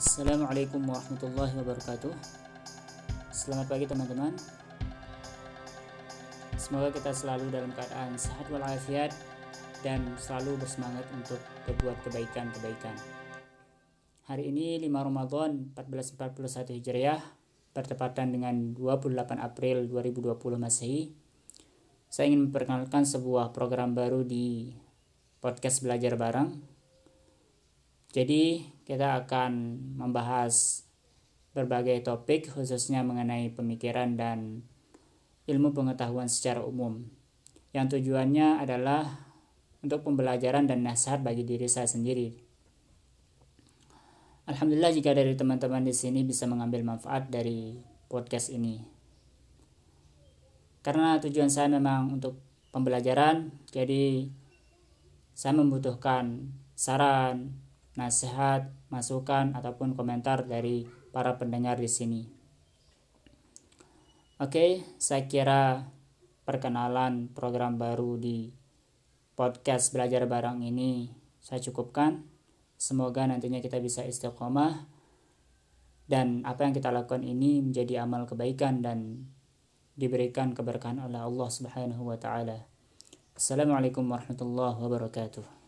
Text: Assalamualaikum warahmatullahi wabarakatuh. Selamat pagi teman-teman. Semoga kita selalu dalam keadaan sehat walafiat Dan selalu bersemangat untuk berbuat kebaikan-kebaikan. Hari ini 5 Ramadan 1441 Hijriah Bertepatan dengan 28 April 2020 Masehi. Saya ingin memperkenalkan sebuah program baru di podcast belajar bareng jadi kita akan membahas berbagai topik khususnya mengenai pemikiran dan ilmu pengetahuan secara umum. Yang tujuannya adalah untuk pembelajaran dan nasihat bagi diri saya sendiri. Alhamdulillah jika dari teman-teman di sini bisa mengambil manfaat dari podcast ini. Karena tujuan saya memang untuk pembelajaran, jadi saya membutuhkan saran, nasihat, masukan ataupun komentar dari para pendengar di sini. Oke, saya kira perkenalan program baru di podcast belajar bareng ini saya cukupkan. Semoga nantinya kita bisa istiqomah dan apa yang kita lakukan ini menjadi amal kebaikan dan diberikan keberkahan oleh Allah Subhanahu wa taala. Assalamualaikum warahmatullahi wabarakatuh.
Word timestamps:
Assalamualaikum 0.00 0.80
warahmatullahi 0.88 1.60
wabarakatuh. 1.60 2.08
Selamat 3.28 3.68
pagi 3.68 3.84
teman-teman. 3.84 4.32
Semoga 6.56 6.88
kita 6.88 7.12
selalu 7.12 7.52
dalam 7.52 7.68
keadaan 7.76 8.16
sehat 8.16 8.48
walafiat 8.48 9.12
Dan 9.84 10.00
selalu 10.16 10.56
bersemangat 10.56 11.04
untuk 11.12 11.36
berbuat 11.68 12.00
kebaikan-kebaikan. 12.08 12.96
Hari 14.24 14.48
ini 14.48 14.80
5 14.80 14.88
Ramadan 14.88 15.68
1441 15.76 16.80
Hijriah 16.80 17.20
Bertepatan 17.76 18.32
dengan 18.32 18.72
28 18.72 19.36
April 19.36 19.84
2020 19.84 20.32
Masehi. 20.56 21.12
Saya 22.08 22.32
ingin 22.32 22.48
memperkenalkan 22.48 23.04
sebuah 23.04 23.52
program 23.52 23.92
baru 23.92 24.24
di 24.24 24.72
podcast 25.44 25.84
belajar 25.84 26.16
bareng 26.16 26.69
jadi 28.10 28.66
kita 28.90 29.22
akan 29.22 29.78
membahas 29.94 30.82
berbagai 31.54 32.02
topik 32.02 32.50
khususnya 32.50 33.06
mengenai 33.06 33.54
pemikiran 33.54 34.18
dan 34.18 34.66
ilmu 35.46 35.70
pengetahuan 35.70 36.26
secara 36.26 36.62
umum. 36.62 37.06
Yang 37.70 37.98
tujuannya 37.98 38.62
adalah 38.62 39.30
untuk 39.82 40.02
pembelajaran 40.02 40.66
dan 40.66 40.82
nasihat 40.82 41.22
bagi 41.22 41.46
diri 41.46 41.70
saya 41.70 41.86
sendiri. 41.86 42.34
Alhamdulillah 44.50 44.90
jika 44.90 45.14
dari 45.14 45.38
teman-teman 45.38 45.86
di 45.86 45.94
sini 45.94 46.26
bisa 46.26 46.50
mengambil 46.50 46.82
manfaat 46.82 47.30
dari 47.30 47.78
podcast 48.10 48.50
ini. 48.50 48.82
Karena 50.82 51.22
tujuan 51.22 51.46
saya 51.46 51.70
memang 51.70 52.10
untuk 52.18 52.42
pembelajaran, 52.74 53.54
jadi 53.70 54.26
saya 55.30 55.54
membutuhkan 55.54 56.50
saran, 56.74 57.54
nasihat, 57.98 58.70
masukan 58.92 59.54
ataupun 59.58 59.98
komentar 59.98 60.46
dari 60.46 60.86
para 61.10 61.34
pendengar 61.38 61.78
di 61.78 61.90
sini. 61.90 62.22
Oke, 64.40 64.82
saya 64.96 65.26
kira 65.28 65.90
perkenalan 66.48 67.28
program 67.30 67.76
baru 67.76 68.16
di 68.16 68.50
podcast 69.36 69.92
belajar 69.92 70.24
bareng 70.24 70.64
ini 70.64 71.12
saya 71.40 71.60
cukupkan. 71.60 72.28
Semoga 72.80 73.28
nantinya 73.28 73.60
kita 73.60 73.76
bisa 73.80 74.00
istiqomah 74.08 74.88
dan 76.08 76.40
apa 76.48 76.64
yang 76.64 76.72
kita 76.72 76.88
lakukan 76.88 77.20
ini 77.20 77.60
menjadi 77.60 78.08
amal 78.08 78.24
kebaikan 78.24 78.80
dan 78.80 79.28
diberikan 80.00 80.56
keberkahan 80.56 80.96
oleh 80.96 81.20
Allah 81.20 81.48
Subhanahu 81.52 82.08
wa 82.08 82.16
taala. 82.16 82.64
Assalamualaikum 83.36 84.08
warahmatullahi 84.08 84.80
wabarakatuh. 84.80 85.59